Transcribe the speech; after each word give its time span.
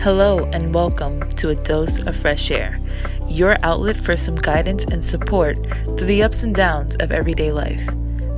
Hello, 0.00 0.48
and 0.54 0.74
welcome 0.74 1.20
to 1.32 1.50
A 1.50 1.54
Dose 1.54 1.98
of 1.98 2.16
Fresh 2.16 2.50
Air, 2.50 2.80
your 3.28 3.58
outlet 3.62 3.98
for 3.98 4.16
some 4.16 4.34
guidance 4.34 4.82
and 4.84 5.04
support 5.04 5.58
through 5.84 6.06
the 6.06 6.22
ups 6.22 6.42
and 6.42 6.54
downs 6.54 6.96
of 6.96 7.12
everyday 7.12 7.52
life. 7.52 7.84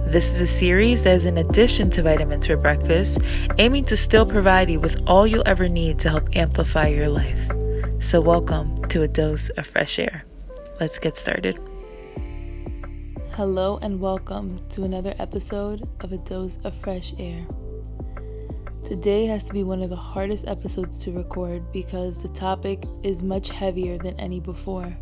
This 0.07 0.29
is 0.29 0.41
a 0.41 0.47
series 0.47 1.05
that 1.05 1.15
is 1.15 1.25
in 1.25 1.39
addition 1.39 1.89
to 1.91 2.03
vitamins 2.03 2.49
for 2.49 2.57
breakfast, 2.57 3.21
aiming 3.59 3.85
to 3.85 3.97
still 3.97 4.27
provide 4.27 4.71
you 4.71 4.81
with 4.81 5.01
all 5.07 5.25
you'll 5.25 5.47
ever 5.47 5.69
need 5.69 6.01
to 6.01 6.11
help 6.11 6.35
amplify 6.35 6.89
your 6.89 7.09
life. 7.09 7.41
So, 8.01 8.21
welcome 8.21 8.83
to 8.89 9.03
A 9.03 9.09
Dose 9.09 9.49
of 9.51 9.65
Fresh 9.65 10.01
Air. 10.01 10.25
Let's 10.81 10.99
get 10.99 11.17
started. 11.17 11.61
Hello, 13.35 13.79
and 13.81 14.01
welcome 14.01 14.61
to 14.71 14.83
another 14.83 15.15
episode 15.21 15.89
of 16.01 16.13
A 16.13 16.19
Dose 16.19 16.59
of 16.65 16.75
Fresh 16.75 17.15
Air. 17.21 17.47
Today 18.93 19.25
has 19.25 19.47
to 19.47 19.55
be 19.55 19.63
one 19.63 19.81
of 19.81 19.89
the 19.89 19.97
hardest 19.97 20.47
episodes 20.47 20.99
to 21.03 21.13
record 21.13 21.73
because 21.73 22.21
the 22.21 22.29
topic 22.29 22.85
is 23.03 23.23
much 23.23 23.49
heavier 23.49 23.97
than 23.97 24.21
any 24.21 24.39
before. 24.39 24.95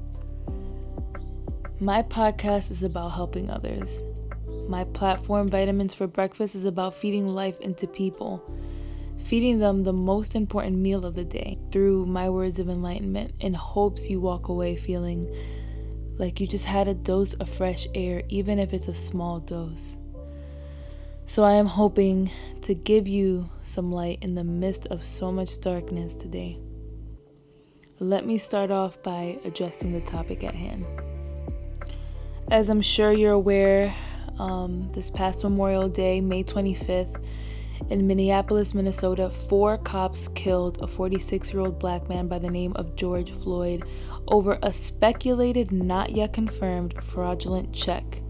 My 1.80 2.04
podcast 2.04 2.70
is 2.70 2.84
about 2.84 3.08
helping 3.08 3.50
others. 3.50 4.04
My 4.68 4.84
platform, 4.84 5.48
Vitamins 5.48 5.92
for 5.92 6.06
Breakfast, 6.06 6.54
is 6.54 6.64
about 6.64 6.94
feeding 6.94 7.26
life 7.26 7.58
into 7.58 7.88
people, 7.88 8.40
feeding 9.24 9.58
them 9.58 9.82
the 9.82 9.92
most 9.92 10.36
important 10.36 10.76
meal 10.76 11.04
of 11.04 11.16
the 11.16 11.24
day 11.24 11.58
through 11.72 12.06
my 12.06 12.30
words 12.30 12.60
of 12.60 12.68
enlightenment 12.70 13.32
in 13.40 13.54
hopes 13.54 14.08
you 14.08 14.20
walk 14.20 14.46
away 14.46 14.76
feeling 14.76 15.28
like 16.16 16.38
you 16.38 16.46
just 16.46 16.66
had 16.66 16.86
a 16.86 16.94
dose 16.94 17.34
of 17.34 17.50
fresh 17.50 17.88
air, 17.96 18.22
even 18.28 18.60
if 18.60 18.72
it's 18.72 18.86
a 18.86 18.94
small 18.94 19.40
dose. 19.40 19.96
So 21.26 21.44
I 21.44 21.54
am 21.54 21.66
hoping 21.66 22.30
to 22.70 22.74
give 22.74 23.08
you 23.08 23.50
some 23.62 23.90
light 23.90 24.16
in 24.22 24.36
the 24.36 24.44
midst 24.44 24.86
of 24.86 25.04
so 25.04 25.32
much 25.32 25.60
darkness 25.60 26.14
today. 26.14 26.56
Let 27.98 28.24
me 28.24 28.38
start 28.38 28.70
off 28.70 29.02
by 29.02 29.40
addressing 29.44 29.92
the 29.92 30.00
topic 30.00 30.44
at 30.44 30.54
hand. 30.54 30.86
As 32.48 32.70
I'm 32.70 32.80
sure 32.80 33.10
you're 33.10 33.32
aware, 33.32 33.92
um, 34.38 34.88
this 34.90 35.10
past 35.10 35.42
Memorial 35.42 35.88
Day, 35.88 36.20
May 36.20 36.44
25th, 36.44 37.20
in 37.88 38.06
Minneapolis, 38.06 38.72
Minnesota, 38.72 39.28
four 39.28 39.76
cops 39.76 40.28
killed 40.28 40.80
a 40.80 40.86
46 40.86 41.52
year 41.52 41.62
old 41.62 41.80
black 41.80 42.08
man 42.08 42.28
by 42.28 42.38
the 42.38 42.50
name 42.50 42.72
of 42.76 42.94
George 42.94 43.32
Floyd 43.32 43.82
over 44.28 44.60
a 44.62 44.72
speculated, 44.72 45.72
not 45.72 46.12
yet 46.12 46.32
confirmed, 46.32 46.94
fraudulent 47.02 47.72
check. 47.72 48.22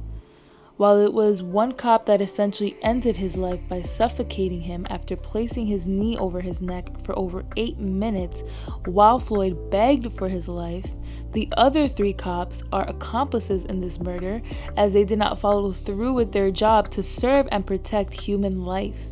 While 0.80 0.98
it 1.02 1.12
was 1.12 1.42
one 1.42 1.72
cop 1.72 2.06
that 2.06 2.22
essentially 2.22 2.74
ended 2.80 3.18
his 3.18 3.36
life 3.36 3.60
by 3.68 3.82
suffocating 3.82 4.62
him 4.62 4.86
after 4.88 5.14
placing 5.14 5.66
his 5.66 5.86
knee 5.86 6.16
over 6.16 6.40
his 6.40 6.62
neck 6.62 6.98
for 7.02 7.18
over 7.18 7.44
eight 7.58 7.78
minutes 7.78 8.42
while 8.86 9.18
Floyd 9.18 9.70
begged 9.70 10.10
for 10.10 10.30
his 10.30 10.48
life, 10.48 10.94
the 11.32 11.50
other 11.54 11.86
three 11.86 12.14
cops 12.14 12.62
are 12.72 12.88
accomplices 12.88 13.66
in 13.66 13.82
this 13.82 14.00
murder 14.00 14.40
as 14.78 14.94
they 14.94 15.04
did 15.04 15.18
not 15.18 15.38
follow 15.38 15.70
through 15.70 16.14
with 16.14 16.32
their 16.32 16.50
job 16.50 16.90
to 16.92 17.02
serve 17.02 17.46
and 17.52 17.66
protect 17.66 18.14
human 18.14 18.64
life. 18.64 19.10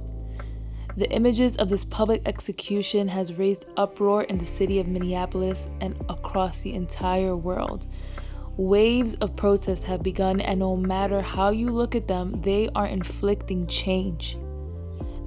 The 0.96 1.10
images 1.10 1.54
of 1.56 1.68
this 1.68 1.84
public 1.84 2.22
execution 2.24 3.08
has 3.08 3.38
raised 3.38 3.66
uproar 3.76 4.22
in 4.22 4.38
the 4.38 4.46
city 4.46 4.80
of 4.80 4.88
Minneapolis 4.88 5.68
and 5.82 6.02
across 6.08 6.60
the 6.60 6.72
entire 6.72 7.36
world. 7.36 7.86
Waves 8.58 9.14
of 9.20 9.36
protest 9.36 9.84
have 9.84 10.02
begun, 10.02 10.40
and 10.40 10.58
no 10.58 10.76
matter 10.76 11.22
how 11.22 11.50
you 11.50 11.70
look 11.70 11.94
at 11.94 12.08
them, 12.08 12.42
they 12.42 12.68
are 12.74 12.86
inflicting 12.86 13.68
change. 13.68 14.36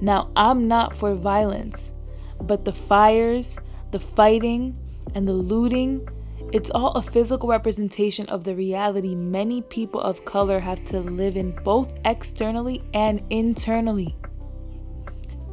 Now, 0.02 0.30
I'm 0.36 0.68
not 0.68 0.98
for 0.98 1.16
violence, 1.16 1.94
but 2.42 2.66
the 2.66 2.74
fires, 2.74 3.58
the 3.92 4.02
fighting, 4.02 4.78
and 5.16 5.26
the 5.26 5.34
looting, 5.34 6.06
it's 6.52 6.70
all 6.72 6.92
a 6.92 7.02
physical 7.02 7.48
representation 7.48 8.26
of 8.28 8.44
the 8.44 8.54
reality 8.54 9.16
many 9.16 9.62
people 9.62 10.02
of 10.02 10.26
color 10.26 10.60
have 10.60 10.84
to 10.88 11.00
live 11.00 11.38
in 11.38 11.52
both 11.64 11.94
externally 12.04 12.84
and 12.94 13.24
internally. 13.30 14.14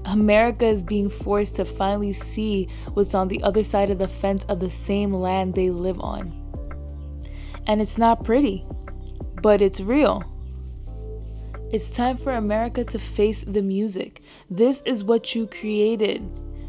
America 0.04 0.66
is 0.66 0.82
being 0.82 1.08
forced 1.10 1.54
to 1.56 1.64
finally 1.64 2.12
see 2.12 2.66
what's 2.94 3.14
on 3.14 3.28
the 3.28 3.40
other 3.44 3.62
side 3.62 3.90
of 3.90 3.98
the 3.98 4.08
fence 4.08 4.42
of 4.48 4.58
the 4.58 4.70
same 4.72 5.12
land 5.12 5.54
they 5.54 5.70
live 5.70 6.00
on. 6.00 6.37
And 7.68 7.82
it's 7.82 7.98
not 7.98 8.24
pretty, 8.24 8.66
but 9.42 9.62
it's 9.62 9.80
real. 9.80 10.24
It's 11.70 11.90
time 11.90 12.16
for 12.16 12.32
America 12.32 12.82
to 12.82 12.98
face 12.98 13.42
the 13.42 13.60
music. 13.60 14.22
This 14.48 14.82
is 14.86 15.04
what 15.04 15.34
you 15.34 15.46
created. 15.46 16.26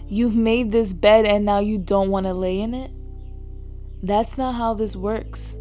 You've 0.09 0.35
made 0.35 0.73
this 0.73 0.91
bed 0.91 1.25
and 1.25 1.45
now 1.45 1.59
you 1.59 1.77
don't 1.77 2.09
want 2.09 2.25
to 2.25 2.33
lay 2.33 2.59
in 2.59 2.73
it? 2.73 2.91
That's 4.03 4.37
not 4.37 4.55
how 4.55 4.73
this 4.73 4.95
works. 4.95 5.55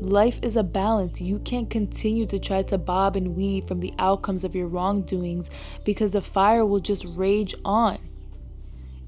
Life 0.00 0.38
is 0.42 0.56
a 0.56 0.62
balance. 0.62 1.20
You 1.20 1.38
can't 1.38 1.70
continue 1.70 2.26
to 2.26 2.38
try 2.38 2.62
to 2.64 2.76
bob 2.76 3.16
and 3.16 3.34
weave 3.34 3.66
from 3.66 3.80
the 3.80 3.94
outcomes 3.98 4.44
of 4.44 4.54
your 4.54 4.66
wrongdoings 4.66 5.48
because 5.84 6.12
the 6.12 6.20
fire 6.20 6.66
will 6.66 6.80
just 6.80 7.06
rage 7.16 7.54
on. 7.64 7.98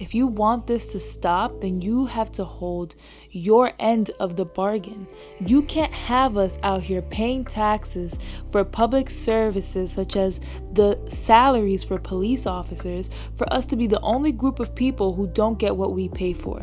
If 0.00 0.14
you 0.14 0.26
want 0.26 0.66
this 0.66 0.92
to 0.92 0.98
stop, 0.98 1.60
then 1.60 1.82
you 1.82 2.06
have 2.06 2.32
to 2.32 2.44
hold 2.44 2.94
your 3.30 3.72
end 3.78 4.10
of 4.18 4.34
the 4.34 4.46
bargain. 4.46 5.06
You 5.40 5.60
can't 5.60 5.92
have 5.92 6.38
us 6.38 6.58
out 6.62 6.80
here 6.80 7.02
paying 7.02 7.44
taxes 7.44 8.18
for 8.50 8.64
public 8.64 9.10
services, 9.10 9.92
such 9.92 10.16
as 10.16 10.40
the 10.72 10.98
salaries 11.10 11.84
for 11.84 11.98
police 11.98 12.46
officers, 12.46 13.10
for 13.36 13.52
us 13.52 13.66
to 13.66 13.76
be 13.76 13.86
the 13.86 14.00
only 14.00 14.32
group 14.32 14.58
of 14.58 14.74
people 14.74 15.12
who 15.14 15.26
don't 15.26 15.58
get 15.58 15.76
what 15.76 15.92
we 15.92 16.08
pay 16.08 16.32
for. 16.32 16.60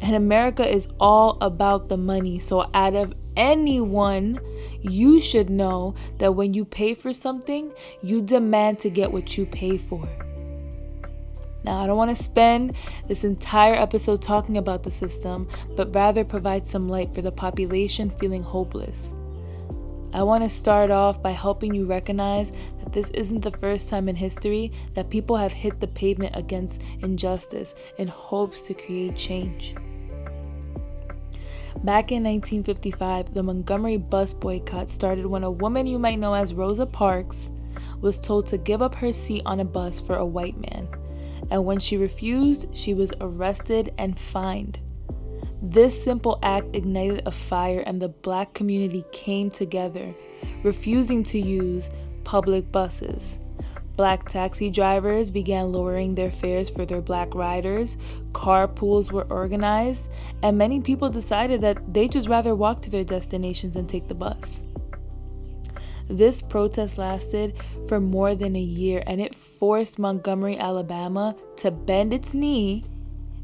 And 0.00 0.16
America 0.16 0.66
is 0.66 0.88
all 0.98 1.36
about 1.42 1.90
the 1.90 1.98
money. 1.98 2.38
So, 2.38 2.70
out 2.72 2.94
of 2.94 3.12
anyone, 3.36 4.40
you 4.80 5.20
should 5.20 5.50
know 5.50 5.94
that 6.18 6.32
when 6.32 6.54
you 6.54 6.64
pay 6.64 6.94
for 6.94 7.12
something, 7.12 7.70
you 8.02 8.22
demand 8.22 8.78
to 8.78 8.88
get 8.88 9.12
what 9.12 9.36
you 9.36 9.44
pay 9.44 9.76
for. 9.76 10.08
Now, 11.64 11.78
I 11.78 11.86
don't 11.86 11.96
want 11.96 12.14
to 12.14 12.22
spend 12.22 12.74
this 13.08 13.24
entire 13.24 13.74
episode 13.74 14.20
talking 14.20 14.58
about 14.58 14.82
the 14.82 14.90
system, 14.90 15.48
but 15.76 15.94
rather 15.94 16.22
provide 16.22 16.66
some 16.66 16.90
light 16.90 17.14
for 17.14 17.22
the 17.22 17.32
population 17.32 18.10
feeling 18.10 18.42
hopeless. 18.42 19.14
I 20.12 20.22
want 20.22 20.44
to 20.44 20.50
start 20.50 20.90
off 20.90 21.22
by 21.22 21.32
helping 21.32 21.74
you 21.74 21.86
recognize 21.86 22.52
that 22.78 22.92
this 22.92 23.08
isn't 23.10 23.40
the 23.40 23.50
first 23.50 23.88
time 23.88 24.08
in 24.08 24.14
history 24.14 24.70
that 24.92 25.10
people 25.10 25.36
have 25.36 25.52
hit 25.52 25.80
the 25.80 25.88
pavement 25.88 26.36
against 26.36 26.82
injustice 27.00 27.74
in 27.98 28.08
hopes 28.08 28.66
to 28.66 28.74
create 28.74 29.16
change. 29.16 29.74
Back 31.82 32.12
in 32.12 32.22
1955, 32.22 33.34
the 33.34 33.42
Montgomery 33.42 33.96
bus 33.96 34.32
boycott 34.32 34.88
started 34.88 35.26
when 35.26 35.42
a 35.42 35.50
woman 35.50 35.86
you 35.86 35.98
might 35.98 36.20
know 36.20 36.34
as 36.34 36.54
Rosa 36.54 36.86
Parks 36.86 37.50
was 38.00 38.20
told 38.20 38.46
to 38.48 38.58
give 38.58 38.82
up 38.82 38.94
her 38.94 39.12
seat 39.12 39.42
on 39.44 39.60
a 39.60 39.64
bus 39.64 39.98
for 39.98 40.16
a 40.16 40.24
white 40.24 40.56
man 40.56 40.86
and 41.50 41.64
when 41.64 41.78
she 41.78 41.96
refused, 41.96 42.66
she 42.74 42.94
was 42.94 43.12
arrested 43.20 43.92
and 43.98 44.18
fined. 44.18 44.78
This 45.62 46.02
simple 46.02 46.38
act 46.42 46.74
ignited 46.74 47.22
a 47.26 47.30
fire, 47.30 47.80
and 47.80 48.00
the 48.00 48.08
black 48.08 48.52
community 48.52 49.04
came 49.12 49.50
together, 49.50 50.14
refusing 50.62 51.22
to 51.24 51.40
use 51.40 51.90
public 52.24 52.70
buses. 52.70 53.38
Black 53.96 54.28
taxi 54.28 54.70
drivers 54.70 55.30
began 55.30 55.70
lowering 55.70 56.14
their 56.14 56.30
fares 56.30 56.68
for 56.68 56.84
their 56.84 57.00
black 57.00 57.32
riders, 57.34 57.96
carpools 58.32 59.12
were 59.12 59.26
organized, 59.30 60.10
and 60.42 60.58
many 60.58 60.80
people 60.80 61.08
decided 61.08 61.60
that 61.60 61.94
they'd 61.94 62.10
just 62.10 62.28
rather 62.28 62.56
walk 62.56 62.82
to 62.82 62.90
their 62.90 63.04
destinations 63.04 63.74
than 63.74 63.86
take 63.86 64.08
the 64.08 64.14
bus. 64.14 64.64
This 66.08 66.42
protest 66.42 66.98
lasted 66.98 67.54
for 67.88 68.00
more 68.00 68.34
than 68.34 68.56
a 68.56 68.60
year 68.60 69.02
and 69.06 69.20
it 69.20 69.34
forced 69.34 69.98
Montgomery, 69.98 70.58
Alabama 70.58 71.34
to 71.56 71.70
bend 71.70 72.12
its 72.12 72.34
knee 72.34 72.84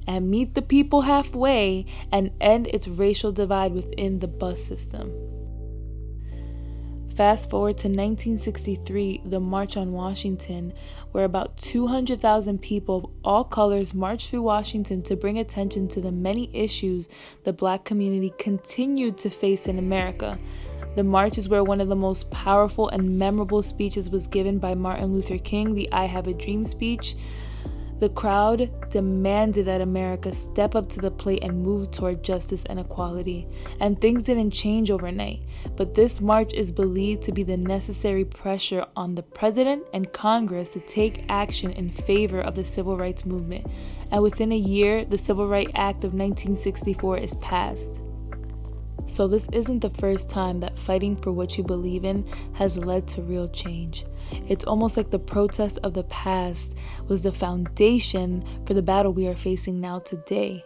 and 0.07 0.31
meet 0.31 0.55
the 0.55 0.63
people 0.63 1.03
halfway 1.03 1.87
and 2.13 2.31
end 2.41 2.67
its 2.69 2.89
racial 2.89 3.33
divide 3.33 3.73
within 3.73 4.19
the 4.19 4.29
bus 4.29 4.63
system. 4.63 5.13
Fast 7.15 7.51
forward 7.51 7.77
to 7.79 7.89
1963, 7.89 9.23
the 9.27 9.41
March 9.41 9.77
on 9.77 9.93
Washington, 9.93 10.73
where 11.13 11.25
about 11.25 11.59
200,000 11.59 12.63
people 12.63 12.97
of 12.97 13.07
all 13.25 13.45
colors 13.45 13.93
marched 13.93 14.31
through 14.31 14.43
Washington 14.43 15.03
to 15.03 15.17
bring 15.17 15.39
attention 15.39 15.87
to 15.89 16.01
the 16.01 16.13
many 16.13 16.51
issues 16.55 17.09
the 17.45 17.53
black 17.53 17.85
community 17.85 18.33
continued 18.39 19.19
to 19.19 19.29
face 19.29 19.67
in 19.67 19.79
America, 19.79 20.39
the 20.97 21.05
march 21.05 21.39
is 21.39 21.49
where 21.49 21.65
one 21.65 21.81
of 21.81 21.89
the 21.89 21.97
most 21.97 22.31
powerful 22.31 22.89
and 22.89 23.19
memorable 23.19 23.63
speeches 23.63 24.11
was 24.11 24.27
given 24.27 24.59
by 24.59 24.75
Martin 24.75 25.13
Luther 25.13 25.39
King, 25.39 25.75
the 25.75 25.91
I 25.93 26.07
Have 26.07 26.27
a 26.27 26.35
Dream 26.35 26.65
speech. 26.65 27.17
The 28.01 28.09
crowd 28.09 28.71
demanded 28.89 29.67
that 29.67 29.83
America 29.83 30.33
step 30.33 30.75
up 30.75 30.89
to 30.89 31.01
the 31.01 31.11
plate 31.11 31.45
and 31.45 31.63
move 31.63 31.91
toward 31.91 32.23
justice 32.23 32.65
and 32.65 32.81
equality. 32.81 33.47
And 33.79 34.01
things 34.01 34.25
didn't 34.25 34.53
change 34.53 34.91
overnight, 34.91 35.43
but 35.77 35.95
this 35.95 36.19
march 36.19 36.55
is 36.55 36.73
believed 36.73 37.21
to 37.25 37.33
be 37.33 37.43
the 37.43 37.59
necessary 37.59 38.25
pressure 38.25 38.87
on 38.97 39.15
the 39.15 39.23
president 39.23 39.85
and 39.93 40.11
Congress 40.15 40.73
to 40.73 40.81
take 40.81 41.27
action 41.29 41.73
in 41.73 41.91
favor 41.91 42.41
of 42.41 42.55
the 42.55 42.65
civil 42.65 42.97
rights 42.97 43.27
movement. 43.27 43.67
And 44.11 44.23
within 44.23 44.51
a 44.51 44.57
year, 44.57 45.05
the 45.05 45.19
Civil 45.19 45.47
Rights 45.47 45.73
Act 45.75 46.03
of 46.03 46.15
1964 46.15 47.19
is 47.19 47.35
passed. 47.37 48.01
So, 49.11 49.27
this 49.27 49.49
isn't 49.53 49.81
the 49.81 49.91
first 49.91 50.29
time 50.29 50.61
that 50.61 50.79
fighting 50.79 51.17
for 51.17 51.33
what 51.33 51.59
you 51.59 51.65
believe 51.65 52.05
in 52.05 52.25
has 52.53 52.77
led 52.79 53.09
to 53.09 53.23
real 53.23 53.49
change. 53.49 54.07
It's 54.49 54.65
almost 54.65 54.97
like 54.97 55.11
the 55.11 55.19
protest 55.19 55.81
of 55.83 55.95
the 55.95 56.05
past 56.05 56.75
was 57.09 57.23
the 57.23 57.33
foundation 57.33 58.45
for 58.67 58.75
the 58.75 58.83
battle 58.83 59.13
we 59.13 59.27
are 59.27 59.35
facing 59.35 59.81
now 59.81 59.99
today. 59.99 60.65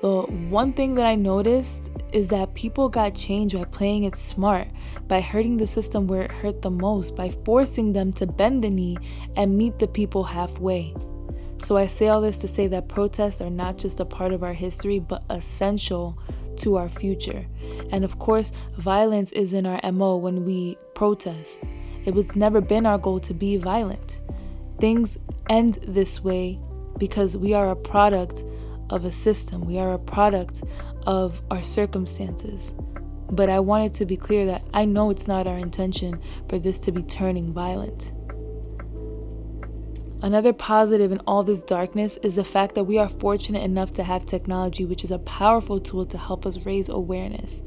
The 0.00 0.22
one 0.22 0.72
thing 0.72 0.94
that 0.94 1.04
I 1.04 1.16
noticed 1.16 1.90
is 2.14 2.30
that 2.30 2.54
people 2.54 2.88
got 2.88 3.14
changed 3.14 3.54
by 3.54 3.64
playing 3.64 4.04
it 4.04 4.16
smart, 4.16 4.68
by 5.06 5.20
hurting 5.20 5.58
the 5.58 5.66
system 5.66 6.06
where 6.06 6.22
it 6.22 6.32
hurt 6.32 6.62
the 6.62 6.70
most, 6.70 7.14
by 7.14 7.28
forcing 7.28 7.92
them 7.92 8.10
to 8.14 8.26
bend 8.26 8.64
the 8.64 8.70
knee 8.70 8.96
and 9.36 9.58
meet 9.58 9.78
the 9.78 9.86
people 9.86 10.24
halfway. 10.24 10.94
So 11.58 11.76
I 11.76 11.88
say 11.88 12.08
all 12.08 12.22
this 12.22 12.40
to 12.40 12.48
say 12.48 12.68
that 12.68 12.88
protests 12.88 13.42
are 13.42 13.50
not 13.50 13.76
just 13.76 14.00
a 14.00 14.06
part 14.06 14.32
of 14.32 14.42
our 14.42 14.54
history, 14.54 14.98
but 14.98 15.24
essential 15.28 16.18
to 16.58 16.76
our 16.76 16.88
future. 16.88 17.46
And 17.90 18.04
of 18.04 18.18
course, 18.18 18.52
violence 18.76 19.32
is 19.32 19.52
in 19.52 19.66
our 19.66 19.80
MO 19.92 20.16
when 20.16 20.44
we 20.44 20.76
protest. 20.94 21.62
It 22.04 22.14
was 22.14 22.36
never 22.36 22.60
been 22.60 22.86
our 22.86 22.98
goal 22.98 23.20
to 23.20 23.34
be 23.34 23.56
violent. 23.56 24.20
Things 24.78 25.18
end 25.48 25.78
this 25.86 26.22
way 26.22 26.60
because 26.98 27.36
we 27.36 27.54
are 27.54 27.70
a 27.70 27.76
product 27.76 28.44
of 28.90 29.04
a 29.04 29.12
system, 29.12 29.64
we 29.64 29.78
are 29.78 29.92
a 29.92 29.98
product 29.98 30.62
of 31.06 31.42
our 31.50 31.62
circumstances. 31.62 32.72
But 33.30 33.50
I 33.50 33.58
wanted 33.60 33.92
to 33.94 34.06
be 34.06 34.16
clear 34.16 34.46
that 34.46 34.62
I 34.72 34.84
know 34.84 35.10
it's 35.10 35.26
not 35.26 35.46
our 35.46 35.58
intention 35.58 36.20
for 36.48 36.58
this 36.58 36.78
to 36.80 36.92
be 36.92 37.02
turning 37.02 37.52
violent. 37.52 38.12
Another 40.22 40.52
positive 40.52 41.12
in 41.12 41.20
all 41.26 41.42
this 41.42 41.62
darkness 41.62 42.16
is 42.22 42.36
the 42.36 42.44
fact 42.44 42.74
that 42.74 42.84
we 42.84 42.96
are 42.98 43.08
fortunate 43.08 43.62
enough 43.62 43.92
to 43.94 44.02
have 44.02 44.24
technology, 44.24 44.84
which 44.84 45.04
is 45.04 45.10
a 45.10 45.18
powerful 45.18 45.78
tool 45.78 46.06
to 46.06 46.16
help 46.16 46.46
us 46.46 46.64
raise 46.64 46.88
awareness. 46.88 47.62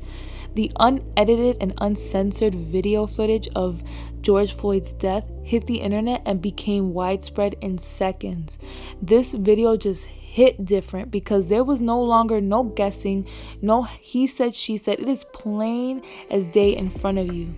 The 0.55 0.71
unedited 0.79 1.57
and 1.61 1.75
uncensored 1.77 2.55
video 2.55 3.05
footage 3.05 3.47
of 3.55 3.83
George 4.21 4.53
Floyd's 4.53 4.93
death 4.93 5.25
hit 5.43 5.67
the 5.67 5.81
internet 5.81 6.23
and 6.25 6.41
became 6.41 6.93
widespread 6.93 7.55
in 7.61 7.77
seconds. 7.77 8.57
This 8.99 9.33
video 9.33 9.77
just 9.77 10.05
hit 10.05 10.65
different 10.65 11.11
because 11.11 11.49
there 11.49 11.63
was 11.63 11.81
no 11.81 12.01
longer 12.01 12.41
no 12.41 12.63
guessing, 12.63 13.27
no 13.61 13.83
he 13.83 14.25
said, 14.25 14.55
she 14.55 14.77
said. 14.77 14.99
It 14.99 15.07
is 15.07 15.23
plain 15.23 16.01
as 16.31 16.47
day 16.47 16.75
in 16.75 16.89
front 16.89 17.19
of 17.19 17.33
you. 17.33 17.53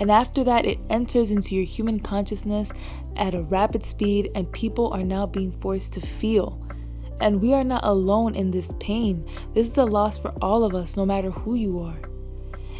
And 0.00 0.10
after 0.10 0.42
that, 0.44 0.64
it 0.64 0.78
enters 0.88 1.30
into 1.30 1.54
your 1.54 1.64
human 1.64 2.00
consciousness 2.00 2.72
at 3.16 3.34
a 3.34 3.42
rapid 3.42 3.84
speed, 3.84 4.30
and 4.34 4.50
people 4.50 4.90
are 4.92 5.04
now 5.04 5.26
being 5.26 5.52
forced 5.60 5.92
to 5.92 6.00
feel. 6.00 6.58
And 7.20 7.42
we 7.42 7.52
are 7.52 7.64
not 7.64 7.84
alone 7.84 8.34
in 8.34 8.50
this 8.50 8.72
pain. 8.80 9.28
This 9.52 9.70
is 9.70 9.78
a 9.78 9.84
loss 9.84 10.18
for 10.18 10.32
all 10.40 10.64
of 10.64 10.74
us, 10.74 10.96
no 10.96 11.04
matter 11.04 11.30
who 11.30 11.54
you 11.54 11.80
are. 11.80 11.98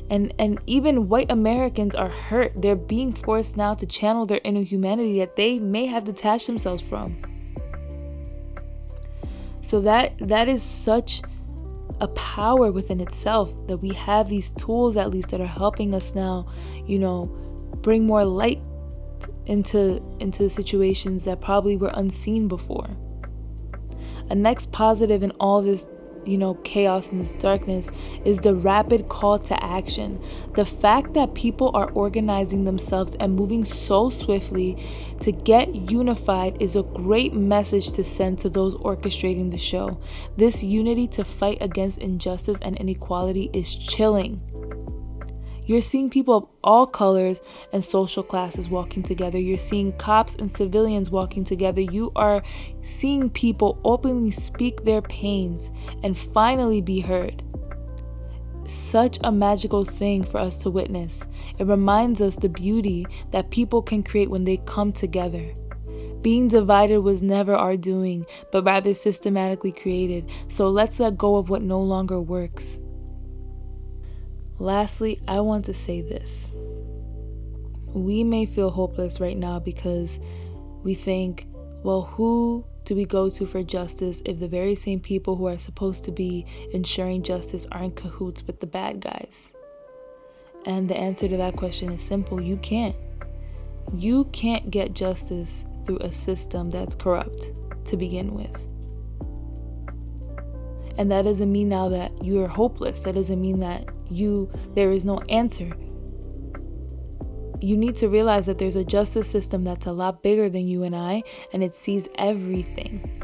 And, 0.08 0.32
and 0.38 0.58
even 0.66 1.10
white 1.10 1.30
Americans 1.30 1.94
are 1.94 2.08
hurt. 2.08 2.52
They're 2.56 2.74
being 2.74 3.12
forced 3.12 3.54
now 3.56 3.74
to 3.74 3.84
channel 3.84 4.24
their 4.24 4.40
inner 4.42 4.62
humanity 4.62 5.18
that 5.18 5.36
they 5.36 5.58
may 5.58 5.86
have 5.86 6.04
detached 6.04 6.46
themselves 6.46 6.82
from. 6.82 7.22
So 9.62 9.82
that 9.82 10.14
that 10.20 10.48
is 10.48 10.62
such 10.62 11.20
a 12.00 12.08
power 12.08 12.72
within 12.72 13.00
itself 13.00 13.54
that 13.66 13.78
we 13.78 13.90
have 13.90 14.28
these 14.28 14.50
tools 14.52 14.96
at 14.96 15.10
least 15.10 15.30
that 15.30 15.40
are 15.40 15.46
helping 15.46 15.94
us 15.94 16.14
now, 16.14 16.46
you 16.86 16.98
know, 16.98 17.26
bring 17.82 18.06
more 18.06 18.24
light 18.24 18.60
into 19.46 20.02
into 20.18 20.48
situations 20.48 21.24
that 21.24 21.40
probably 21.40 21.76
were 21.76 21.90
unseen 21.94 22.48
before. 22.48 22.88
A 24.30 24.34
next 24.34 24.72
positive 24.72 25.22
in 25.22 25.32
all 25.32 25.60
this 25.60 25.88
you 26.24 26.38
know, 26.38 26.54
chaos 26.54 27.10
and 27.10 27.20
this 27.20 27.32
darkness 27.32 27.90
is 28.24 28.38
the 28.40 28.54
rapid 28.54 29.08
call 29.08 29.38
to 29.38 29.64
action. 29.64 30.22
The 30.54 30.64
fact 30.64 31.14
that 31.14 31.34
people 31.34 31.70
are 31.74 31.90
organizing 31.92 32.64
themselves 32.64 33.14
and 33.16 33.34
moving 33.34 33.64
so 33.64 34.10
swiftly 34.10 34.76
to 35.20 35.32
get 35.32 35.90
unified 35.90 36.60
is 36.60 36.76
a 36.76 36.82
great 36.82 37.34
message 37.34 37.92
to 37.92 38.04
send 38.04 38.38
to 38.40 38.48
those 38.48 38.74
orchestrating 38.76 39.50
the 39.50 39.58
show. 39.58 40.00
This 40.36 40.62
unity 40.62 41.06
to 41.08 41.24
fight 41.24 41.58
against 41.60 41.98
injustice 41.98 42.58
and 42.62 42.76
inequality 42.76 43.50
is 43.52 43.74
chilling. 43.74 44.49
You're 45.70 45.80
seeing 45.80 46.10
people 46.10 46.34
of 46.34 46.48
all 46.64 46.84
colors 46.84 47.42
and 47.72 47.84
social 47.84 48.24
classes 48.24 48.68
walking 48.68 49.04
together. 49.04 49.38
You're 49.38 49.56
seeing 49.56 49.92
cops 49.92 50.34
and 50.34 50.50
civilians 50.50 51.10
walking 51.12 51.44
together. 51.44 51.80
You 51.80 52.10
are 52.16 52.42
seeing 52.82 53.30
people 53.30 53.80
openly 53.84 54.32
speak 54.32 54.82
their 54.82 55.00
pains 55.00 55.70
and 56.02 56.18
finally 56.18 56.80
be 56.80 56.98
heard. 56.98 57.44
Such 58.66 59.20
a 59.22 59.30
magical 59.30 59.84
thing 59.84 60.24
for 60.24 60.38
us 60.38 60.58
to 60.64 60.70
witness. 60.70 61.24
It 61.56 61.68
reminds 61.68 62.20
us 62.20 62.34
the 62.34 62.48
beauty 62.48 63.06
that 63.30 63.50
people 63.50 63.80
can 63.80 64.02
create 64.02 64.28
when 64.28 64.44
they 64.44 64.56
come 64.56 64.92
together. 64.92 65.54
Being 66.20 66.48
divided 66.48 66.98
was 66.98 67.22
never 67.22 67.54
our 67.54 67.76
doing, 67.76 68.26
but 68.50 68.64
rather 68.64 68.92
systematically 68.92 69.70
created. 69.70 70.28
So 70.48 70.68
let's 70.68 70.98
let 70.98 71.16
go 71.16 71.36
of 71.36 71.48
what 71.48 71.62
no 71.62 71.80
longer 71.80 72.20
works. 72.20 72.80
Lastly, 74.60 75.22
I 75.26 75.40
want 75.40 75.64
to 75.64 75.74
say 75.74 76.02
this. 76.02 76.50
We 77.86 78.22
may 78.22 78.44
feel 78.44 78.68
hopeless 78.68 79.18
right 79.18 79.36
now 79.36 79.58
because 79.58 80.20
we 80.82 80.92
think, 80.92 81.46
well, 81.82 82.02
who 82.02 82.66
do 82.84 82.94
we 82.94 83.06
go 83.06 83.30
to 83.30 83.46
for 83.46 83.62
justice 83.62 84.20
if 84.26 84.38
the 84.38 84.48
very 84.48 84.74
same 84.74 85.00
people 85.00 85.36
who 85.36 85.48
are 85.48 85.56
supposed 85.56 86.04
to 86.04 86.12
be 86.12 86.44
ensuring 86.74 87.22
justice 87.22 87.66
are 87.72 87.82
in 87.82 87.92
cahoots 87.92 88.46
with 88.46 88.60
the 88.60 88.66
bad 88.66 89.00
guys? 89.00 89.50
And 90.66 90.90
the 90.90 90.96
answer 90.96 91.26
to 91.26 91.38
that 91.38 91.56
question 91.56 91.90
is 91.90 92.02
simple 92.02 92.38
you 92.38 92.58
can't. 92.58 92.96
You 93.94 94.26
can't 94.26 94.70
get 94.70 94.92
justice 94.92 95.64
through 95.86 96.00
a 96.00 96.12
system 96.12 96.68
that's 96.68 96.94
corrupt 96.94 97.52
to 97.86 97.96
begin 97.96 98.34
with. 98.34 98.54
And 100.98 101.10
that 101.10 101.22
doesn't 101.22 101.50
mean 101.50 101.70
now 101.70 101.88
that 101.88 102.22
you 102.22 102.44
are 102.44 102.48
hopeless. 102.48 103.04
That 103.04 103.14
doesn't 103.14 103.40
mean 103.40 103.60
that 103.60 103.88
you 104.10 104.50
there 104.74 104.90
is 104.90 105.04
no 105.04 105.18
answer. 105.28 105.72
You 107.62 107.76
need 107.76 107.96
to 107.96 108.08
realize 108.08 108.46
that 108.46 108.58
there's 108.58 108.76
a 108.76 108.84
justice 108.84 109.30
system 109.30 109.64
that's 109.64 109.86
a 109.86 109.92
lot 109.92 110.22
bigger 110.22 110.48
than 110.48 110.66
you 110.66 110.82
and 110.82 110.96
I, 110.96 111.22
and 111.52 111.62
it 111.62 111.74
sees 111.74 112.08
everything. 112.16 113.20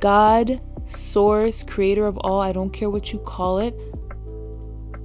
God, 0.00 0.60
source, 0.84 1.62
creator 1.62 2.06
of 2.06 2.18
all, 2.18 2.40
I 2.40 2.52
don't 2.52 2.72
care 2.72 2.90
what 2.90 3.12
you 3.12 3.18
call 3.20 3.58
it, 3.58 3.74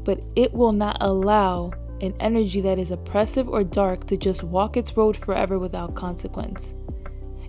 but 0.03 0.23
it 0.35 0.51
will 0.53 0.71
not 0.71 0.97
allow 1.01 1.71
an 2.01 2.15
energy 2.19 2.61
that 2.61 2.79
is 2.79 2.89
oppressive 2.89 3.47
or 3.47 3.63
dark 3.63 4.07
to 4.07 4.17
just 4.17 4.43
walk 4.43 4.75
its 4.75 4.97
road 4.97 5.15
forever 5.15 5.59
without 5.59 5.95
consequence. 5.95 6.73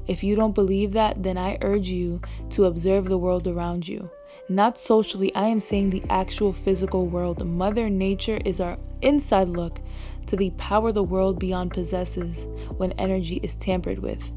If 0.06 0.22
you 0.22 0.36
don't 0.36 0.54
believe 0.54 0.92
that, 0.92 1.22
then 1.22 1.38
I 1.38 1.58
urge 1.62 1.88
you 1.88 2.20
to 2.50 2.66
observe 2.66 3.06
the 3.06 3.18
world 3.18 3.46
around 3.46 3.88
you. 3.88 4.10
Not 4.48 4.76
socially, 4.76 5.34
I 5.34 5.46
am 5.46 5.60
saying 5.60 5.90
the 5.90 6.02
actual 6.10 6.52
physical 6.52 7.06
world. 7.06 7.46
Mother 7.46 7.88
Nature 7.88 8.40
is 8.44 8.60
our 8.60 8.78
inside 9.00 9.48
look 9.48 9.78
to 10.26 10.36
the 10.36 10.50
power 10.50 10.92
the 10.92 11.02
world 11.02 11.38
beyond 11.38 11.72
possesses 11.72 12.46
when 12.76 12.92
energy 12.92 13.40
is 13.42 13.56
tampered 13.56 13.98
with. 13.98 14.30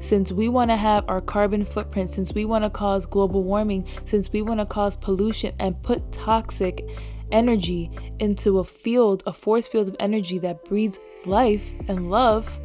Since 0.00 0.30
we 0.30 0.48
want 0.48 0.70
to 0.70 0.76
have 0.76 1.04
our 1.08 1.20
carbon 1.20 1.64
footprint, 1.64 2.10
since 2.10 2.32
we 2.32 2.44
want 2.44 2.64
to 2.64 2.70
cause 2.70 3.04
global 3.04 3.42
warming, 3.42 3.86
since 4.04 4.32
we 4.32 4.42
want 4.42 4.60
to 4.60 4.66
cause 4.66 4.96
pollution 4.96 5.54
and 5.58 5.82
put 5.82 6.12
toxic 6.12 6.88
energy 7.32 7.90
into 8.20 8.60
a 8.60 8.64
field, 8.64 9.22
a 9.26 9.32
force 9.32 9.66
field 9.66 9.88
of 9.88 9.96
energy 9.98 10.38
that 10.38 10.64
breeds 10.64 10.98
life 11.26 11.72
and 11.88 12.10
love, 12.10 12.58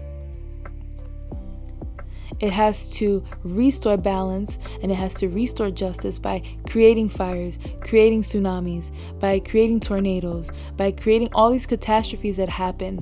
it 2.44 2.52
has 2.52 2.90
to 2.90 3.24
restore 3.44 3.96
balance 3.96 4.60
and 4.82 4.92
it 4.92 4.96
has 4.96 5.14
to 5.14 5.30
restore 5.30 5.72
justice 5.72 6.20
by 6.20 6.44
creating 6.68 7.08
fires, 7.08 7.58
creating 7.80 8.22
tsunamis, 8.22 8.92
by 9.18 9.40
creating 9.40 9.80
tornadoes, 9.80 10.52
by 10.76 10.92
creating 10.92 11.30
all 11.32 11.52
these 11.52 11.66
catastrophes 11.66 12.36
that 12.36 12.50
happen 12.50 13.02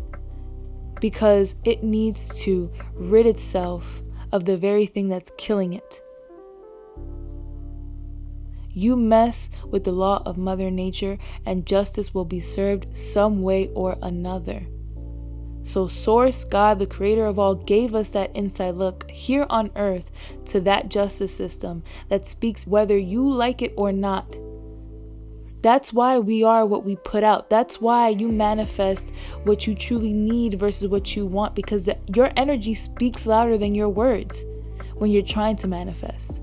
because 1.00 1.56
it 1.64 1.84
needs 1.84 2.40
to 2.42 2.72
rid 2.94 3.26
itself 3.26 4.04
of 4.32 4.46
the 4.46 4.56
very 4.56 4.86
thing 4.86 5.10
that's 5.10 5.32
killing 5.40 5.74
it. 5.74 6.04
You 8.70 8.96
mess 8.96 9.50
with 9.66 9.86
the 9.86 9.92
law 9.92 10.22
of 10.24 10.38
Mother 10.38 10.70
Nature, 10.70 11.18
and 11.48 11.66
justice 11.66 12.14
will 12.14 12.26
be 12.26 12.40
served 12.40 12.96
some 12.96 13.42
way 13.42 13.70
or 13.74 13.98
another. 14.04 14.68
So, 15.64 15.88
Source, 15.88 16.44
God, 16.44 16.80
the 16.80 16.88
creator 16.88 17.26
of 17.26 17.38
all, 17.38 17.56
gave 17.56 17.94
us 17.94 18.10
that 18.12 18.36
inside 18.36 18.76
look 18.76 19.10
here 19.10 19.46
on 19.50 19.72
earth 19.76 20.10
to 20.46 20.60
that 20.62 20.90
justice 20.90 21.36
system 21.36 21.84
that 22.10 22.28
speaks 22.28 22.66
whether 22.66 22.98
you 22.98 23.30
like 23.32 23.62
it 23.62 23.74
or 23.76 23.92
not. 23.92 24.36
That's 25.62 25.94
why 25.94 26.18
we 26.18 26.44
are 26.44 26.66
what 26.66 26.84
we 26.84 26.96
put 26.96 27.24
out. 27.24 27.50
That's 27.52 27.80
why 27.80 28.10
you 28.10 28.32
manifest 28.32 29.14
what 29.44 29.68
you 29.68 29.76
truly 29.76 30.14
need 30.14 30.56
versus 30.56 30.88
what 30.90 31.16
you 31.16 31.28
want 31.28 31.54
because 31.54 31.84
the, 31.84 31.98
your 32.16 32.32
energy 32.36 32.74
speaks 32.74 33.28
louder 33.28 33.58
than 33.60 33.76
your 33.76 33.90
words 33.90 34.44
when 34.96 35.12
you're 35.12 35.22
trying 35.22 35.56
to 35.58 35.68
manifest. 35.68 36.42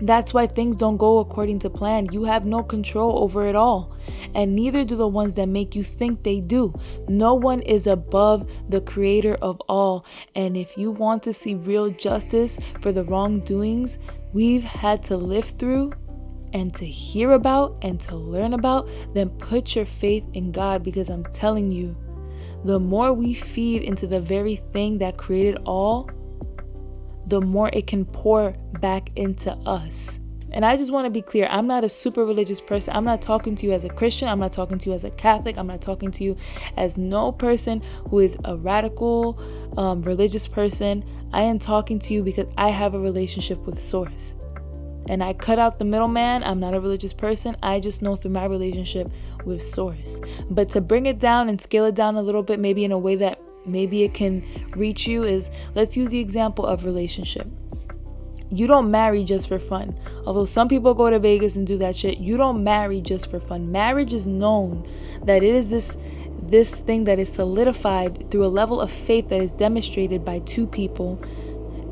That's 0.00 0.34
why 0.34 0.46
things 0.46 0.76
don't 0.76 0.96
go 0.96 1.18
according 1.18 1.60
to 1.60 1.70
plan. 1.70 2.12
You 2.12 2.24
have 2.24 2.44
no 2.44 2.62
control 2.62 3.22
over 3.22 3.46
it 3.46 3.56
all, 3.56 3.96
and 4.34 4.54
neither 4.54 4.84
do 4.84 4.96
the 4.96 5.08
ones 5.08 5.34
that 5.36 5.48
make 5.48 5.74
you 5.74 5.82
think 5.82 6.22
they 6.22 6.40
do. 6.40 6.74
No 7.08 7.34
one 7.34 7.62
is 7.62 7.86
above 7.86 8.50
the 8.68 8.80
creator 8.80 9.36
of 9.40 9.60
all. 9.68 10.04
And 10.34 10.56
if 10.56 10.76
you 10.76 10.90
want 10.90 11.22
to 11.24 11.32
see 11.32 11.54
real 11.54 11.90
justice 11.90 12.58
for 12.80 12.92
the 12.92 13.04
wrongdoings 13.04 13.98
we've 14.32 14.64
had 14.64 15.02
to 15.04 15.16
live 15.16 15.46
through 15.46 15.92
and 16.52 16.74
to 16.74 16.84
hear 16.84 17.32
about 17.32 17.76
and 17.82 17.98
to 18.00 18.16
learn 18.16 18.52
about, 18.52 18.88
then 19.14 19.30
put 19.30 19.74
your 19.74 19.86
faith 19.86 20.26
in 20.34 20.52
God 20.52 20.82
because 20.82 21.08
I'm 21.08 21.24
telling 21.24 21.70
you, 21.70 21.96
the 22.64 22.80
more 22.80 23.12
we 23.12 23.34
feed 23.34 23.82
into 23.82 24.06
the 24.06 24.20
very 24.20 24.56
thing 24.56 24.98
that 24.98 25.16
created 25.16 25.58
all, 25.64 26.10
the 27.26 27.40
more 27.40 27.70
it 27.72 27.86
can 27.86 28.04
pour 28.04 28.52
back 28.80 29.10
into 29.16 29.52
us. 29.52 30.18
And 30.52 30.64
I 30.64 30.76
just 30.76 30.92
want 30.92 31.04
to 31.04 31.10
be 31.10 31.22
clear 31.22 31.46
I'm 31.50 31.66
not 31.66 31.84
a 31.84 31.88
super 31.88 32.24
religious 32.24 32.60
person. 32.60 32.94
I'm 32.96 33.04
not 33.04 33.20
talking 33.20 33.54
to 33.56 33.66
you 33.66 33.72
as 33.72 33.84
a 33.84 33.88
Christian. 33.88 34.28
I'm 34.28 34.38
not 34.38 34.52
talking 34.52 34.78
to 34.78 34.88
you 34.88 34.94
as 34.94 35.04
a 35.04 35.10
Catholic. 35.10 35.58
I'm 35.58 35.66
not 35.66 35.82
talking 35.82 36.10
to 36.12 36.24
you 36.24 36.36
as 36.76 36.96
no 36.96 37.32
person 37.32 37.82
who 38.08 38.20
is 38.20 38.38
a 38.44 38.56
radical 38.56 39.38
um, 39.76 40.02
religious 40.02 40.46
person. 40.46 41.04
I 41.32 41.42
am 41.42 41.58
talking 41.58 41.98
to 41.98 42.14
you 42.14 42.22
because 42.22 42.46
I 42.56 42.70
have 42.70 42.94
a 42.94 42.98
relationship 42.98 43.66
with 43.66 43.80
Source. 43.80 44.36
And 45.08 45.22
I 45.22 45.34
cut 45.34 45.58
out 45.58 45.78
the 45.78 45.84
middleman. 45.84 46.42
I'm 46.42 46.58
not 46.58 46.74
a 46.74 46.80
religious 46.80 47.12
person. 47.12 47.56
I 47.62 47.78
just 47.78 48.02
know 48.02 48.16
through 48.16 48.32
my 48.32 48.46
relationship 48.46 49.10
with 49.44 49.62
Source. 49.62 50.20
But 50.50 50.70
to 50.70 50.80
bring 50.80 51.06
it 51.06 51.18
down 51.18 51.48
and 51.48 51.60
scale 51.60 51.84
it 51.84 51.94
down 51.94 52.16
a 52.16 52.22
little 52.22 52.42
bit, 52.42 52.60
maybe 52.60 52.84
in 52.84 52.92
a 52.92 52.98
way 52.98 53.14
that 53.16 53.40
maybe 53.66 54.02
it 54.02 54.14
can 54.14 54.44
reach 54.76 55.06
you 55.06 55.24
is 55.24 55.50
let's 55.74 55.96
use 55.96 56.10
the 56.10 56.20
example 56.20 56.66
of 56.66 56.84
relationship. 56.84 57.46
You 58.50 58.66
don't 58.66 58.90
marry 58.90 59.24
just 59.24 59.48
for 59.48 59.58
fun. 59.58 59.98
Although 60.24 60.44
some 60.44 60.68
people 60.68 60.94
go 60.94 61.10
to 61.10 61.18
Vegas 61.18 61.56
and 61.56 61.66
do 61.66 61.76
that 61.78 61.96
shit, 61.96 62.18
you 62.18 62.36
don't 62.36 62.62
marry 62.62 63.00
just 63.00 63.28
for 63.28 63.40
fun. 63.40 63.72
Marriage 63.72 64.14
is 64.14 64.26
known 64.26 64.88
that 65.24 65.42
it 65.42 65.54
is 65.54 65.70
this 65.70 65.96
this 66.42 66.76
thing 66.76 67.04
that 67.04 67.18
is 67.18 67.32
solidified 67.32 68.30
through 68.30 68.44
a 68.44 68.46
level 68.46 68.80
of 68.80 68.90
faith 68.90 69.28
that 69.30 69.40
is 69.40 69.50
demonstrated 69.50 70.24
by 70.24 70.38
two 70.40 70.66
people 70.66 71.20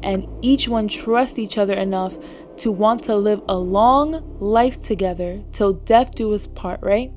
and 0.05 0.29
each 0.43 0.69
one 0.69 0.87
trusts 0.87 1.39
each 1.39 1.59
other 1.59 1.73
enough 1.73 2.17
to 2.59 2.71
want 2.71 3.03
to 3.03 3.17
live 3.17 3.43
a 3.49 3.57
long 3.57 4.23
life 4.39 4.79
together 4.79 5.43
till 5.51 5.73
death 5.73 6.15
do 6.15 6.33
us 6.35 6.47
part, 6.47 6.81
right? 6.83 7.11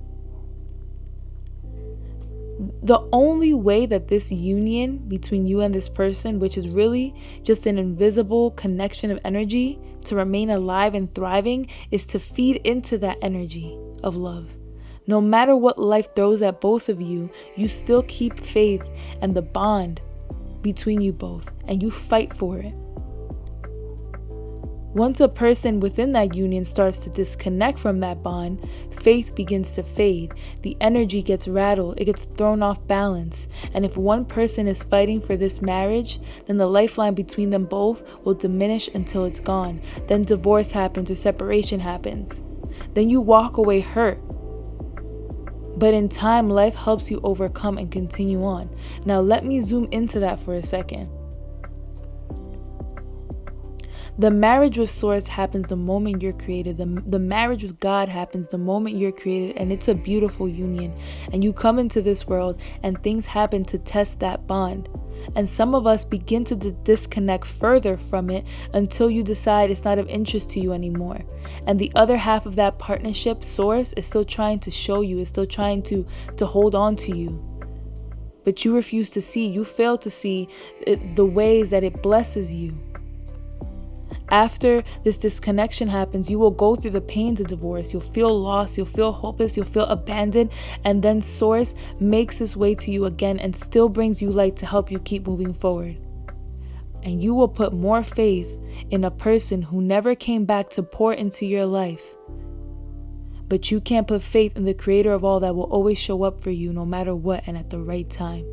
The 2.81 3.07
only 3.13 3.53
way 3.53 3.85
that 3.85 4.07
this 4.07 4.31
union 4.31 4.97
between 5.07 5.45
you 5.45 5.61
and 5.61 5.73
this 5.73 5.87
person, 5.87 6.39
which 6.39 6.57
is 6.57 6.67
really 6.69 7.13
just 7.43 7.65
an 7.67 7.77
invisible 7.77 8.51
connection 8.51 9.11
of 9.11 9.19
energy 9.23 9.79
to 10.05 10.15
remain 10.15 10.49
alive 10.49 10.95
and 10.95 11.13
thriving, 11.13 11.67
is 11.91 12.07
to 12.07 12.19
feed 12.19 12.57
into 12.63 12.97
that 12.97 13.17
energy 13.21 13.77
of 14.03 14.15
love. 14.15 14.55
No 15.05 15.21
matter 15.21 15.55
what 15.55 15.77
life 15.79 16.13
throws 16.15 16.41
at 16.41 16.59
both 16.59 16.89
of 16.89 16.99
you, 17.01 17.29
you 17.55 17.67
still 17.67 18.03
keep 18.03 18.39
faith 18.39 18.83
and 19.21 19.35
the 19.35 19.41
bond 19.41 20.01
between 20.61 20.99
you 20.99 21.13
both, 21.13 21.51
and 21.65 21.81
you 21.81 21.91
fight 21.91 22.33
for 22.33 22.57
it. 22.57 22.73
Once 24.97 25.19
a 25.19 25.27
person 25.27 25.79
within 25.79 26.11
that 26.11 26.33
union 26.33 26.65
starts 26.65 27.01
to 27.01 27.09
disconnect 27.11 27.77
from 27.77 27.99
that 27.99 28.23
bond, 28.23 28.67
faith 28.89 29.35
begins 29.35 29.75
to 29.75 29.83
fade. 29.83 30.33
The 30.63 30.75
energy 30.81 31.21
gets 31.21 31.47
rattled, 31.47 32.01
it 32.01 32.05
gets 32.05 32.25
thrown 32.35 32.63
off 32.63 32.87
balance. 32.87 33.47
And 33.75 33.85
if 33.85 33.95
one 33.95 34.25
person 34.25 34.67
is 34.67 34.81
fighting 34.81 35.21
for 35.21 35.37
this 35.37 35.61
marriage, 35.61 36.19
then 36.47 36.57
the 36.57 36.65
lifeline 36.65 37.13
between 37.13 37.51
them 37.51 37.65
both 37.65 38.03
will 38.25 38.33
diminish 38.33 38.87
until 38.87 39.25
it's 39.25 39.39
gone. 39.39 39.83
Then 40.07 40.23
divorce 40.23 40.71
happens 40.71 41.11
or 41.11 41.15
separation 41.15 41.79
happens. 41.79 42.41
Then 42.95 43.07
you 43.07 43.21
walk 43.21 43.57
away 43.57 43.81
hurt. 43.81 44.17
But 45.77 45.93
in 45.93 46.09
time, 46.09 46.49
life 46.49 46.73
helps 46.73 47.11
you 47.11 47.21
overcome 47.23 47.77
and 47.77 47.91
continue 47.91 48.43
on. 48.43 48.75
Now, 49.05 49.19
let 49.19 49.45
me 49.45 49.61
zoom 49.61 49.89
into 49.91 50.19
that 50.21 50.39
for 50.39 50.55
a 50.55 50.63
second. 50.63 51.07
The 54.19 54.31
marriage 54.31 54.79
with 54.79 54.89
Source 54.89 55.27
happens 55.27 55.69
the 55.69 55.75
moment 55.75 56.23
you're 56.23 56.33
created. 56.33 56.77
The, 56.77 57.03
the 57.05 57.19
marriage 57.19 57.61
with 57.61 57.79
God 57.79 58.09
happens 58.09 58.49
the 58.49 58.57
moment 58.57 58.97
you're 58.97 59.11
created, 59.11 59.57
and 59.57 59.71
it's 59.71 59.89
a 59.89 59.93
beautiful 59.93 60.49
union. 60.49 60.97
And 61.31 61.43
you 61.43 61.53
come 61.53 61.77
into 61.77 62.01
this 62.01 62.25
world, 62.25 62.59
and 62.81 63.01
things 63.03 63.27
happen 63.27 63.63
to 63.65 63.77
test 63.77 64.19
that 64.21 64.47
bond. 64.47 64.89
And 65.35 65.47
some 65.47 65.75
of 65.75 65.85
us 65.85 66.03
begin 66.03 66.43
to 66.45 66.55
d- 66.55 66.73
disconnect 66.83 67.45
further 67.45 67.95
from 67.95 68.31
it 68.31 68.43
until 68.73 69.11
you 69.11 69.21
decide 69.21 69.69
it's 69.69 69.85
not 69.85 69.99
of 69.99 70.07
interest 70.07 70.49
to 70.51 70.59
you 70.59 70.73
anymore. 70.73 71.21
And 71.67 71.77
the 71.77 71.91
other 71.93 72.17
half 72.17 72.47
of 72.47 72.55
that 72.55 72.79
partnership, 72.79 73.43
Source, 73.43 73.93
is 73.93 74.07
still 74.07 74.25
trying 74.25 74.59
to 74.61 74.71
show 74.71 75.01
you, 75.01 75.19
is 75.19 75.29
still 75.29 75.45
trying 75.45 75.83
to, 75.83 76.07
to 76.37 76.45
hold 76.47 76.73
on 76.73 76.95
to 76.97 77.15
you 77.15 77.43
but 78.47 78.63
you 78.63 78.73
refuse 78.73 79.09
to 79.09 79.21
see. 79.21 79.45
You 79.45 79.65
fail 79.65 79.97
to 79.97 80.09
see 80.09 80.47
it, 80.79 81.17
the 81.17 81.25
ways 81.25 81.69
that 81.71 81.83
it 81.83 82.01
blesses 82.01 82.53
you. 82.53 82.79
After 84.29 84.83
this 85.03 85.17
disconnection 85.17 85.87
happens, 85.87 86.29
you 86.29 86.37
will 86.37 86.51
go 86.51 86.75
through 86.75 86.91
the 86.91 87.01
pains 87.01 87.39
of 87.39 87.47
divorce. 87.47 87.93
You'll 87.93 88.01
feel 88.01 88.37
lost, 88.37 88.75
you'll 88.75 88.85
feel 88.85 89.13
hopeless, 89.13 89.55
you'll 89.55 89.65
feel 89.65 89.85
abandoned, 89.85 90.51
and 90.83 91.01
then 91.01 91.21
Source 91.21 91.73
makes 91.99 92.41
its 92.41 92.55
way 92.55 92.75
to 92.75 92.91
you 92.91 93.05
again 93.05 93.39
and 93.39 93.55
still 93.55 93.87
brings 93.87 94.21
you 94.21 94.29
light 94.31 94.57
to 94.57 94.65
help 94.65 94.91
you 94.91 94.99
keep 94.99 95.27
moving 95.27 95.53
forward. 95.53 95.97
And 97.03 97.23
you 97.23 97.35
will 97.35 97.47
put 97.47 97.71
more 97.71 98.03
faith 98.03 98.57
in 98.89 99.05
a 99.05 99.11
person 99.11 99.61
who 99.61 99.81
never 99.81 100.13
came 100.13 100.43
back 100.43 100.69
to 100.71 100.83
pour 100.83 101.13
into 101.13 101.45
your 101.45 101.65
life. 101.65 102.03
But 103.47 103.71
you 103.71 103.79
can't 103.79 104.07
put 104.07 104.23
faith 104.23 104.57
in 104.57 104.65
the 104.65 104.73
creator 104.73 105.13
of 105.13 105.23
all 105.23 105.39
that 105.39 105.55
will 105.55 105.71
always 105.71 105.97
show 105.97 106.23
up 106.23 106.41
for 106.41 106.51
you 106.51 106.73
no 106.73 106.85
matter 106.85 107.15
what 107.15 107.43
and 107.47 107.57
at 107.57 107.69
the 107.69 107.79
right 107.79 108.09
time. 108.09 108.45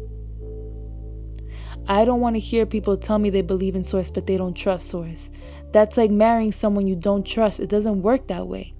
I 1.86 2.04
don't 2.04 2.20
want 2.20 2.36
to 2.36 2.40
hear 2.40 2.64
people 2.66 2.96
tell 2.96 3.18
me 3.18 3.30
they 3.30 3.42
believe 3.42 3.76
in 3.76 3.84
Source, 3.84 4.10
but 4.10 4.26
they 4.26 4.36
don't 4.36 4.54
trust 4.54 4.88
Source. 4.88 5.30
That's 5.72 5.96
like 5.96 6.10
marrying 6.10 6.52
someone 6.52 6.86
you 6.86 6.96
don't 6.96 7.26
trust. 7.26 7.60
It 7.60 7.68
doesn't 7.68 8.02
work 8.02 8.28
that 8.28 8.46
way. 8.46 8.74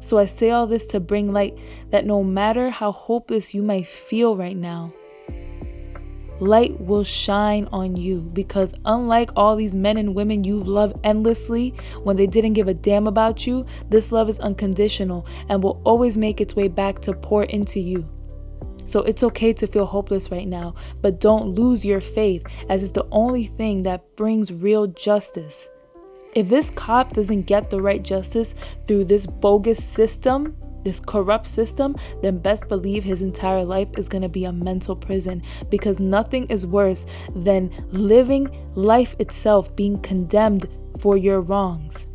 So 0.00 0.18
I 0.18 0.26
say 0.26 0.50
all 0.50 0.66
this 0.66 0.84
to 0.88 1.00
bring 1.00 1.32
light 1.32 1.56
that 1.90 2.04
no 2.04 2.22
matter 2.22 2.68
how 2.68 2.92
hopeless 2.92 3.54
you 3.54 3.62
might 3.62 3.86
feel 3.86 4.36
right 4.36 4.56
now, 4.56 4.92
light 6.40 6.78
will 6.78 7.04
shine 7.04 7.66
on 7.72 7.96
you 7.96 8.20
because 8.20 8.74
unlike 8.84 9.30
all 9.34 9.56
these 9.56 9.74
men 9.74 9.96
and 9.96 10.14
women 10.14 10.44
you've 10.44 10.68
loved 10.68 10.98
endlessly 11.04 11.70
when 12.02 12.16
they 12.16 12.26
didn't 12.26 12.52
give 12.52 12.68
a 12.68 12.74
damn 12.74 13.06
about 13.06 13.46
you, 13.46 13.64
this 13.88 14.12
love 14.12 14.28
is 14.28 14.38
unconditional 14.40 15.24
and 15.48 15.62
will 15.62 15.80
always 15.84 16.18
make 16.18 16.38
its 16.38 16.54
way 16.54 16.68
back 16.68 16.98
to 16.98 17.14
pour 17.14 17.44
into 17.44 17.80
you. 17.80 18.06
So 18.84 19.00
it's 19.00 19.22
okay 19.22 19.52
to 19.54 19.66
feel 19.66 19.86
hopeless 19.86 20.30
right 20.30 20.48
now, 20.48 20.74
but 21.00 21.20
don't 21.20 21.54
lose 21.54 21.84
your 21.84 22.00
faith 22.00 22.44
as 22.68 22.82
it's 22.82 22.92
the 22.92 23.08
only 23.10 23.44
thing 23.44 23.82
that 23.82 24.16
brings 24.16 24.52
real 24.52 24.86
justice. 24.86 25.68
If 26.34 26.48
this 26.48 26.70
cop 26.70 27.12
doesn't 27.12 27.42
get 27.42 27.70
the 27.70 27.80
right 27.80 28.02
justice 28.02 28.54
through 28.86 29.04
this 29.04 29.26
bogus 29.26 29.82
system, 29.82 30.56
this 30.82 31.00
corrupt 31.00 31.46
system, 31.46 31.96
then 32.22 32.38
best 32.38 32.68
believe 32.68 33.04
his 33.04 33.22
entire 33.22 33.64
life 33.64 33.88
is 33.96 34.08
going 34.08 34.22
to 34.22 34.28
be 34.28 34.44
a 34.44 34.52
mental 34.52 34.94
prison 34.94 35.42
because 35.70 35.98
nothing 35.98 36.46
is 36.46 36.66
worse 36.66 37.06
than 37.34 37.70
living 37.90 38.48
life 38.74 39.16
itself 39.18 39.74
being 39.74 39.98
condemned 40.00 40.68
for 40.98 41.16
your 41.16 41.40
wrongs. 41.40 42.06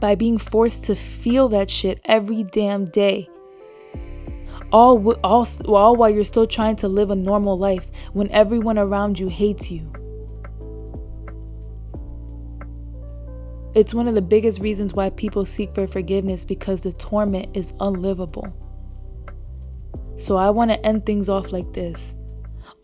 By 0.00 0.14
being 0.14 0.38
forced 0.38 0.84
to 0.84 0.96
feel 0.96 1.48
that 1.50 1.70
shit 1.70 2.00
every 2.04 2.42
damn 2.42 2.86
day. 2.86 3.28
All, 4.72 5.12
all, 5.22 5.46
all 5.66 5.96
while 5.96 6.08
you're 6.08 6.24
still 6.24 6.46
trying 6.46 6.76
to 6.76 6.88
live 6.88 7.10
a 7.10 7.14
normal 7.14 7.58
life 7.58 7.86
when 8.14 8.30
everyone 8.30 8.78
around 8.78 9.18
you 9.18 9.28
hates 9.28 9.70
you. 9.70 9.92
It's 13.74 13.94
one 13.94 14.08
of 14.08 14.14
the 14.14 14.22
biggest 14.22 14.60
reasons 14.60 14.92
why 14.92 15.10
people 15.10 15.44
seek 15.44 15.74
for 15.74 15.86
forgiveness 15.86 16.44
because 16.44 16.82
the 16.82 16.92
torment 16.92 17.56
is 17.56 17.72
unlivable. 17.80 18.54
So 20.16 20.36
I 20.36 20.50
want 20.50 20.70
to 20.70 20.86
end 20.86 21.06
things 21.06 21.28
off 21.28 21.52
like 21.52 21.72
this. 21.72 22.14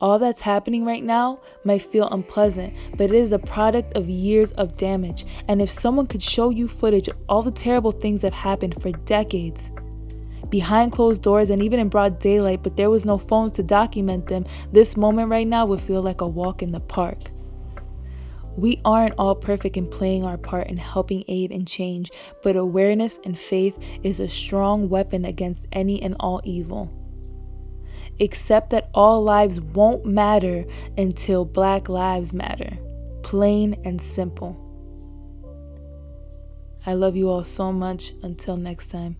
All 0.01 0.19
that's 0.19 0.41
happening 0.41 0.85
right 0.85 1.03
now 1.03 1.41
might 1.65 1.83
feel 1.83 2.09
unpleasant, 2.09 2.73
but 2.93 3.11
it 3.11 3.15
is 3.15 3.33
a 3.33 3.39
product 3.39 3.97
of 3.97 4.09
years 4.09 4.53
of 4.53 4.77
damage. 4.77 5.27
And 5.49 5.61
if 5.61 5.71
someone 5.71 6.07
could 6.07 6.23
show 6.23 6.51
you 6.51 6.69
footage 6.69 7.09
of 7.09 7.17
all 7.29 7.43
the 7.43 7.51
terrible 7.51 7.93
things 7.93 8.23
that 8.23 8.33
happened 8.33 8.81
for 8.81 8.93
decades, 8.93 9.71
behind 10.51 10.93
closed 10.93 11.23
doors 11.23 11.51
and 11.51 11.63
even 11.63 11.81
in 11.81 11.89
broad 11.89 12.19
daylight, 12.19 12.63
but 12.63 12.77
there 12.77 12.91
was 12.91 13.05
no 13.05 13.19
phones 13.19 13.53
to 13.57 13.63
document 13.63 14.27
them, 14.27 14.47
this 14.73 14.97
moment 14.97 15.29
right 15.29 15.47
now 15.47 15.67
would 15.67 15.81
feel 15.81 16.03
like 16.03 16.21
a 16.21 16.29
walk 16.29 16.63
in 16.63 16.73
the 16.73 16.81
park. 16.81 17.31
We 18.57 18.81
aren't 18.85 19.15
all 19.19 19.37
perfect 19.37 19.77
in 19.77 19.87
playing 19.87 20.25
our 20.25 20.37
part 20.37 20.67
in 20.67 20.79
helping 20.79 21.23
aid 21.29 21.53
and 21.53 21.67
change, 21.67 22.11
but 22.43 22.57
awareness 22.57 23.21
and 23.25 23.39
faith 23.39 23.79
is 24.03 24.19
a 24.19 24.29
strong 24.29 24.89
weapon 24.89 25.25
against 25.25 25.67
any 25.71 26.03
and 26.03 26.17
all 26.19 26.41
evil. 26.45 26.93
Accept 28.21 28.71
that 28.71 28.91
all 28.93 29.23
lives 29.23 29.61
won't 29.61 30.05
matter 30.05 30.65
until 30.97 31.45
Black 31.45 31.89
Lives 31.89 32.33
Matter. 32.33 32.77
Plain 33.23 33.81
and 33.85 34.01
simple. 34.01 34.65
I 36.85 36.95
love 36.95 37.17
you 37.17 37.29
all 37.29 37.45
so 37.45 37.73
much. 37.73 38.13
Until 38.23 38.57
next 38.57 38.89
time. 38.89 39.19